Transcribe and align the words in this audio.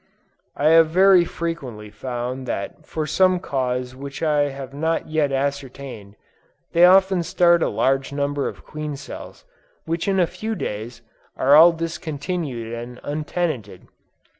I 0.55 0.69
have 0.69 0.87
very 0.89 1.23
frequently 1.25 1.91
found 1.91 2.47
that 2.47 2.87
for 2.87 3.05
some 3.05 3.39
cause 3.39 3.95
which 3.95 4.23
I 4.23 4.49
have 4.49 4.73
not 4.73 5.07
yet 5.07 5.31
ascertained, 5.31 6.15
they 6.73 6.85
often 6.85 7.21
start 7.21 7.61
a 7.61 7.69
large 7.69 8.11
number 8.11 8.47
of 8.47 8.65
queen 8.65 8.95
cells, 8.97 9.45
which 9.85 10.07
in 10.07 10.19
a 10.19 10.25
few 10.25 10.55
days, 10.55 11.03
are 11.37 11.53
all 11.55 11.71
discontinued 11.71 12.73
and 12.73 12.99
untenanted. 13.03 13.89